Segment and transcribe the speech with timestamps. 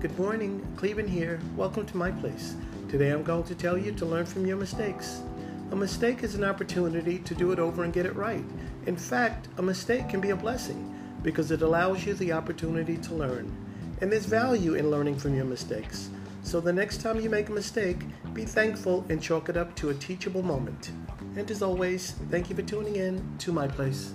[0.00, 1.40] Good morning, Clevin here.
[1.56, 2.54] Welcome to my place.
[2.88, 5.22] Today I'm going to tell you to learn from your mistakes.
[5.72, 8.44] A mistake is an opportunity to do it over and get it right.
[8.86, 10.94] In fact, a mistake can be a blessing
[11.24, 13.52] because it allows you the opportunity to learn.
[14.00, 16.10] And there's value in learning from your mistakes.
[16.44, 17.98] So the next time you make a mistake,
[18.32, 20.92] be thankful and chalk it up to a teachable moment.
[21.34, 24.12] And as always, thank you for tuning in to my place.